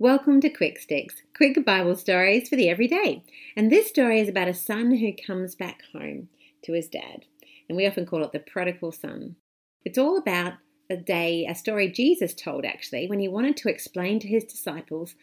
Welcome 0.00 0.40
to 0.40 0.50
Quick 0.50 0.80
Sticks, 0.80 1.22
quick 1.36 1.64
Bible 1.64 1.94
stories 1.94 2.48
for 2.48 2.56
the 2.56 2.68
everyday. 2.68 3.22
And 3.56 3.70
this 3.70 3.86
story 3.86 4.18
is 4.18 4.28
about 4.28 4.48
a 4.48 4.52
son 4.52 4.96
who 4.96 5.12
comes 5.12 5.54
back 5.54 5.82
home 5.92 6.30
to 6.64 6.72
his 6.72 6.88
dad. 6.88 7.26
And 7.68 7.76
we 7.76 7.86
often 7.86 8.04
call 8.04 8.24
it 8.24 8.32
the 8.32 8.40
prodigal 8.40 8.90
son. 8.90 9.36
It's 9.84 9.96
all 9.96 10.18
about 10.18 10.54
a 10.90 10.96
day, 10.96 11.46
a 11.48 11.54
story 11.54 11.92
Jesus 11.92 12.34
told 12.34 12.64
actually, 12.64 13.06
when 13.06 13.20
he 13.20 13.28
wanted 13.28 13.56
to 13.58 13.68
explain 13.68 14.18
to 14.18 14.26
his 14.26 14.42
disciples 14.42 15.14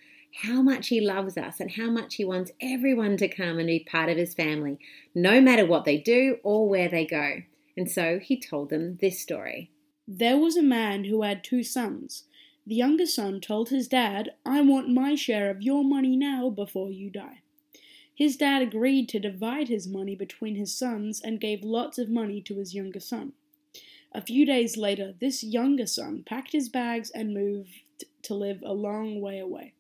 how 0.42 0.62
much 0.62 0.88
he 0.88 1.02
loves 1.02 1.36
us 1.36 1.60
and 1.60 1.72
how 1.72 1.92
much 1.92 2.16
he 2.16 2.24
wants 2.24 2.54
everyone 2.62 3.18
to 3.18 3.28
come 3.28 3.60
and 3.60 3.68
be 3.68 3.86
part 3.92 4.08
of 4.08 4.16
his 4.16 4.34
family, 4.34 4.80
no 5.14 5.42
matter 5.42 5.66
what 5.66 5.84
they 5.84 5.98
do 5.98 6.38
or 6.44 6.70
where 6.70 6.88
they 6.88 7.06
go. 7.06 7.42
And 7.76 7.92
so 7.92 8.20
he 8.20 8.40
told 8.40 8.70
them 8.70 9.00
this 9.02 9.20
story. 9.20 9.70
There 10.08 10.38
was 10.38 10.56
a 10.56 10.64
man 10.64 11.04
who 11.04 11.24
had 11.24 11.44
two 11.44 11.62
sons. 11.62 12.24
The 12.66 12.76
younger 12.76 13.06
son 13.06 13.42
told 13.42 13.70
his 13.70 13.88
dad, 13.88 14.34
I 14.46 14.62
want 14.62 14.90
my 14.90 15.16
share 15.16 15.50
of 15.50 15.62
your 15.62 15.84
money 15.84 16.16
now 16.16 16.50
before 16.50 16.92
you 16.92 17.10
die. 17.10 17.42
His 18.14 18.38
dad 18.38 18.62
agreed 18.62 19.10
to 19.10 19.20
divide 19.20 19.68
his 19.68 19.88
money 19.88 20.16
between 20.16 20.56
his 20.56 20.74
sons 20.74 21.22
and 21.22 21.40
gave 21.40 21.64
lots 21.64 21.98
of 21.98 22.10
money 22.10 22.40
to 22.42 22.58
his 22.58 22.76
younger 22.76 23.00
son. 23.00 23.34
A 24.12 24.22
few 24.22 24.46
days 24.46 24.78
later, 24.78 25.14
this 25.20 25.44
younger 25.44 25.88
son 25.88 26.24
packed 26.24 26.52
his 26.52 26.70
bags 26.70 27.10
and 27.10 27.34
moved 27.34 27.82
to 28.24 28.36
live 28.36 28.62
a 28.64 28.74
long 28.74 29.22
way 29.22 29.40
away. 29.40 29.74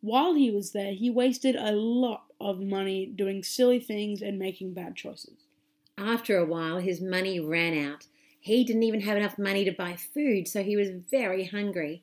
While 0.00 0.34
he 0.34 0.50
was 0.50 0.72
there, 0.72 0.92
he 0.92 1.10
wasted 1.10 1.56
a 1.56 1.72
lot 1.72 2.24
of 2.40 2.60
money 2.60 3.04
doing 3.04 3.42
silly 3.42 3.80
things 3.80 4.22
and 4.22 4.38
making 4.38 4.74
bad 4.74 4.94
choices. 4.96 5.44
After 5.98 6.38
a 6.38 6.46
while, 6.46 6.78
his 6.78 7.00
money 7.00 7.40
ran 7.40 7.76
out 7.76 8.06
he 8.40 8.64
didn't 8.64 8.84
even 8.84 9.00
have 9.00 9.16
enough 9.16 9.38
money 9.38 9.64
to 9.64 9.72
buy 9.72 9.96
food, 9.96 10.48
so 10.48 10.62
he 10.62 10.76
was 10.76 10.90
very 11.10 11.44
hungry. 11.44 12.02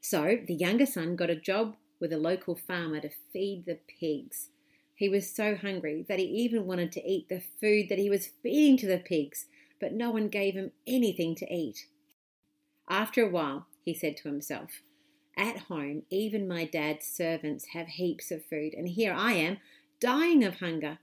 So 0.00 0.38
the 0.46 0.54
younger 0.54 0.86
son 0.86 1.16
got 1.16 1.30
a 1.30 1.36
job 1.36 1.76
with 2.00 2.12
a 2.12 2.18
local 2.18 2.56
farmer 2.56 3.00
to 3.00 3.10
feed 3.32 3.64
the 3.66 3.78
pigs. 4.00 4.48
He 4.94 5.08
was 5.08 5.34
so 5.34 5.56
hungry 5.56 6.04
that 6.08 6.18
he 6.18 6.24
even 6.24 6.66
wanted 6.66 6.92
to 6.92 7.08
eat 7.08 7.28
the 7.28 7.42
food 7.60 7.88
that 7.88 7.98
he 7.98 8.10
was 8.10 8.30
feeding 8.42 8.76
to 8.78 8.86
the 8.86 8.98
pigs, 8.98 9.46
but 9.80 9.92
no 9.92 10.10
one 10.10 10.28
gave 10.28 10.54
him 10.54 10.72
anything 10.86 11.34
to 11.36 11.52
eat. 11.52 11.86
After 12.88 13.24
a 13.24 13.30
while, 13.30 13.66
he 13.84 13.94
said 13.94 14.16
to 14.18 14.28
himself, 14.28 14.82
At 15.36 15.58
home, 15.62 16.02
even 16.10 16.46
my 16.46 16.64
dad's 16.64 17.06
servants 17.06 17.66
have 17.72 17.88
heaps 17.88 18.30
of 18.30 18.44
food, 18.44 18.74
and 18.74 18.88
here 18.88 19.12
I 19.12 19.32
am, 19.32 19.58
dying 19.98 20.44
of 20.44 20.56
hunger. 20.56 20.98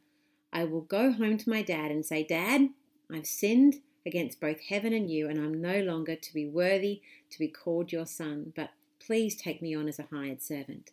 I 0.51 0.63
will 0.63 0.81
go 0.81 1.11
home 1.11 1.37
to 1.37 1.49
my 1.49 1.61
dad 1.61 1.91
and 1.91 2.05
say, 2.05 2.23
Dad, 2.23 2.69
I've 3.11 3.25
sinned 3.25 3.81
against 4.09 4.41
both 4.41 4.59
heaven 4.59 4.91
and 4.91 5.09
you, 5.09 5.29
and 5.29 5.39
I'm 5.39 5.61
no 5.61 5.79
longer 5.81 6.15
to 6.15 6.33
be 6.33 6.47
worthy 6.47 7.01
to 7.29 7.39
be 7.39 7.47
called 7.47 7.91
your 7.91 8.05
son, 8.05 8.51
but 8.55 8.71
please 8.99 9.35
take 9.35 9.61
me 9.61 9.75
on 9.75 9.87
as 9.87 9.99
a 9.99 10.07
hired 10.11 10.41
servant. 10.41 10.91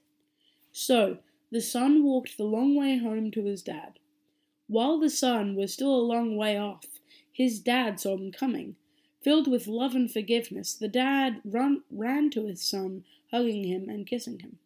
So 0.70 1.18
the 1.50 1.62
son 1.62 2.04
walked 2.04 2.36
the 2.36 2.44
long 2.44 2.76
way 2.76 2.98
home 2.98 3.30
to 3.32 3.44
his 3.44 3.62
dad. 3.62 3.98
While 4.68 4.98
the 4.98 5.10
son 5.10 5.56
was 5.56 5.72
still 5.72 5.94
a 5.94 6.10
long 6.12 6.36
way 6.36 6.58
off, 6.58 6.84
his 7.32 7.58
dad 7.58 7.98
saw 8.00 8.16
him 8.16 8.32
coming. 8.32 8.76
Filled 9.22 9.48
with 9.50 9.66
love 9.66 9.94
and 9.94 10.10
forgiveness, 10.10 10.74
the 10.74 10.88
dad 10.88 11.40
run, 11.44 11.82
ran 11.90 12.30
to 12.30 12.46
his 12.46 12.62
son, 12.62 13.04
hugging 13.30 13.64
him 13.64 13.88
and 13.88 14.06
kissing 14.06 14.38
him. 14.40 14.58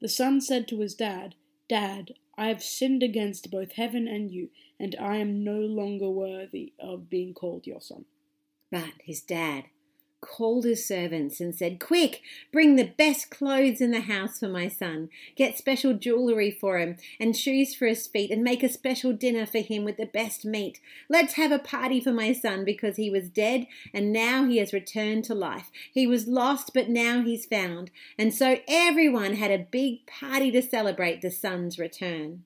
The 0.00 0.08
son 0.08 0.40
said 0.40 0.66
to 0.68 0.80
his 0.80 0.94
dad, 0.94 1.34
Dad, 1.68 2.14
I 2.38 2.48
have 2.48 2.62
sinned 2.62 3.02
against 3.02 3.50
both 3.50 3.72
heaven 3.72 4.06
and 4.06 4.30
you, 4.30 4.50
and 4.78 4.94
I 5.00 5.16
am 5.16 5.42
no 5.42 5.58
longer 5.58 6.10
worthy 6.10 6.72
of 6.78 7.08
being 7.08 7.32
called 7.32 7.66
your 7.66 7.80
son. 7.80 8.04
But 8.70 8.92
his 9.02 9.22
dad 9.22 9.64
called 10.20 10.64
his 10.64 10.86
servants 10.86 11.40
and 11.40 11.54
said, 11.54 11.80
Quick, 11.80 12.22
bring 12.52 12.76
the 12.76 12.92
best 12.96 13.30
clothes 13.30 13.80
in 13.80 13.90
the 13.90 14.00
house 14.00 14.38
for 14.38 14.48
my 14.48 14.68
son. 14.68 15.08
Get 15.36 15.58
special 15.58 15.94
jewellery 15.94 16.50
for 16.50 16.78
him 16.78 16.96
and 17.20 17.36
shoes 17.36 17.74
for 17.74 17.86
his 17.86 18.06
feet, 18.06 18.30
and 18.30 18.42
make 18.42 18.62
a 18.62 18.68
special 18.68 19.12
dinner 19.12 19.46
for 19.46 19.58
him 19.58 19.84
with 19.84 19.96
the 19.96 20.06
best 20.06 20.44
meat. 20.44 20.80
Let's 21.08 21.34
have 21.34 21.52
a 21.52 21.58
party 21.58 22.00
for 22.00 22.12
my 22.12 22.32
son 22.32 22.64
because 22.64 22.96
he 22.96 23.10
was 23.10 23.28
dead 23.28 23.66
and 23.92 24.12
now 24.12 24.44
he 24.44 24.58
has 24.58 24.72
returned 24.72 25.24
to 25.24 25.34
life. 25.34 25.70
He 25.92 26.06
was 26.06 26.26
lost, 26.26 26.72
but 26.74 26.88
now 26.88 27.22
he's 27.22 27.46
found. 27.46 27.90
And 28.18 28.34
so 28.34 28.58
everyone 28.68 29.34
had 29.34 29.50
a 29.50 29.66
big 29.70 30.06
party 30.06 30.50
to 30.52 30.62
celebrate 30.62 31.22
the 31.22 31.30
son's 31.30 31.78
return. 31.78 32.44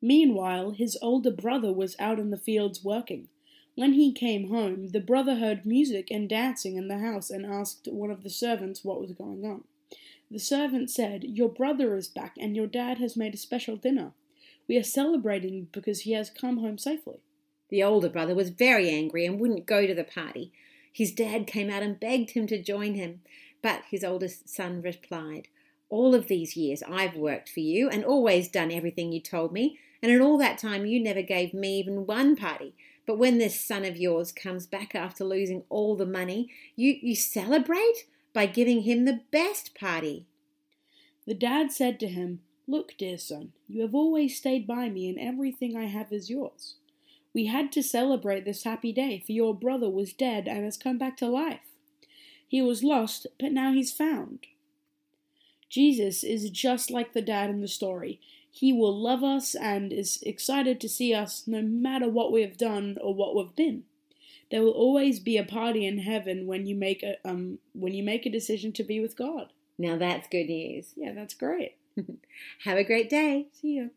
Meanwhile, 0.00 0.72
his 0.72 0.96
older 1.02 1.30
brother 1.30 1.72
was 1.72 1.96
out 1.98 2.18
in 2.18 2.30
the 2.30 2.36
fields 2.36 2.84
working. 2.84 3.28
When 3.78 3.92
he 3.92 4.10
came 4.10 4.48
home, 4.48 4.88
the 4.88 4.98
brother 4.98 5.36
heard 5.36 5.64
music 5.64 6.10
and 6.10 6.28
dancing 6.28 6.76
in 6.76 6.88
the 6.88 6.98
house 6.98 7.30
and 7.30 7.46
asked 7.46 7.86
one 7.86 8.10
of 8.10 8.24
the 8.24 8.28
servants 8.28 8.82
what 8.82 9.00
was 9.00 9.12
going 9.12 9.44
on. 9.44 9.62
The 10.32 10.40
servant 10.40 10.90
said, 10.90 11.22
Your 11.22 11.48
brother 11.48 11.94
is 11.94 12.08
back 12.08 12.34
and 12.36 12.56
your 12.56 12.66
dad 12.66 12.98
has 12.98 13.16
made 13.16 13.34
a 13.34 13.36
special 13.36 13.76
dinner. 13.76 14.14
We 14.66 14.78
are 14.78 14.82
celebrating 14.82 15.68
because 15.70 16.00
he 16.00 16.10
has 16.14 16.28
come 16.28 16.58
home 16.58 16.76
safely. 16.76 17.20
The 17.68 17.84
older 17.84 18.08
brother 18.08 18.34
was 18.34 18.50
very 18.50 18.90
angry 18.90 19.24
and 19.24 19.38
wouldn't 19.38 19.64
go 19.64 19.86
to 19.86 19.94
the 19.94 20.02
party. 20.02 20.50
His 20.92 21.12
dad 21.12 21.46
came 21.46 21.70
out 21.70 21.84
and 21.84 22.00
begged 22.00 22.32
him 22.32 22.48
to 22.48 22.60
join 22.60 22.94
him, 22.94 23.20
but 23.62 23.82
his 23.88 24.02
oldest 24.02 24.48
son 24.48 24.82
replied, 24.82 25.46
All 25.88 26.16
of 26.16 26.26
these 26.26 26.56
years 26.56 26.82
I've 26.82 27.14
worked 27.14 27.48
for 27.48 27.60
you 27.60 27.88
and 27.88 28.04
always 28.04 28.48
done 28.48 28.72
everything 28.72 29.12
you 29.12 29.20
told 29.20 29.52
me, 29.52 29.78
and 30.02 30.10
in 30.10 30.20
all 30.20 30.36
that 30.38 30.58
time 30.58 30.84
you 30.84 30.98
never 30.98 31.22
gave 31.22 31.54
me 31.54 31.78
even 31.78 32.06
one 32.06 32.34
party. 32.34 32.74
But 33.08 33.16
when 33.16 33.38
this 33.38 33.58
son 33.58 33.86
of 33.86 33.96
yours 33.96 34.32
comes 34.32 34.66
back 34.66 34.94
after 34.94 35.24
losing 35.24 35.62
all 35.70 35.96
the 35.96 36.04
money, 36.04 36.50
you, 36.76 36.94
you 37.00 37.16
celebrate 37.16 38.04
by 38.34 38.44
giving 38.44 38.82
him 38.82 39.06
the 39.06 39.22
best 39.30 39.74
party. 39.74 40.26
The 41.26 41.32
dad 41.32 41.72
said 41.72 41.98
to 42.00 42.06
him, 42.06 42.40
Look, 42.66 42.98
dear 42.98 43.16
son, 43.16 43.54
you 43.66 43.80
have 43.80 43.94
always 43.94 44.36
stayed 44.36 44.66
by 44.66 44.90
me, 44.90 45.08
and 45.08 45.18
everything 45.18 45.74
I 45.74 45.86
have 45.86 46.12
is 46.12 46.28
yours. 46.28 46.74
We 47.32 47.46
had 47.46 47.72
to 47.72 47.82
celebrate 47.82 48.44
this 48.44 48.64
happy 48.64 48.92
day, 48.92 49.22
for 49.24 49.32
your 49.32 49.54
brother 49.54 49.88
was 49.88 50.12
dead 50.12 50.46
and 50.46 50.66
has 50.66 50.76
come 50.76 50.98
back 50.98 51.16
to 51.16 51.28
life. 51.28 51.60
He 52.46 52.60
was 52.60 52.84
lost, 52.84 53.26
but 53.40 53.52
now 53.52 53.72
he's 53.72 53.90
found. 53.90 54.40
Jesus 55.70 56.22
is 56.22 56.50
just 56.50 56.90
like 56.90 57.14
the 57.14 57.22
dad 57.22 57.48
in 57.48 57.62
the 57.62 57.68
story. 57.68 58.20
He 58.50 58.72
will 58.72 58.96
love 58.96 59.22
us 59.22 59.54
and 59.54 59.92
is 59.92 60.22
excited 60.22 60.80
to 60.80 60.88
see 60.88 61.14
us 61.14 61.44
no 61.46 61.62
matter 61.62 62.08
what 62.08 62.32
we 62.32 62.42
have 62.42 62.56
done 62.56 62.98
or 63.00 63.14
what 63.14 63.34
we've 63.34 63.54
been. 63.54 63.84
There 64.50 64.62
will 64.62 64.72
always 64.72 65.20
be 65.20 65.36
a 65.36 65.44
party 65.44 65.86
in 65.86 65.98
heaven 65.98 66.46
when 66.46 66.66
you 66.66 66.74
make 66.74 67.02
a 67.02 67.16
um 67.24 67.58
when 67.72 67.92
you 67.92 68.02
make 68.02 68.24
a 68.26 68.30
decision 68.30 68.72
to 68.72 68.84
be 68.84 69.00
with 69.00 69.16
God. 69.16 69.52
Now 69.76 69.96
that's 69.96 70.28
good 70.28 70.48
news. 70.48 70.94
Yeah, 70.96 71.12
that's 71.12 71.34
great. 71.34 71.76
Have 72.64 72.78
a 72.78 72.84
great 72.84 73.10
day. 73.10 73.48
See 73.52 73.74
you. 73.74 73.90